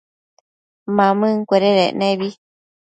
Mamëncuededec 0.95 1.91
nebi 1.99 2.27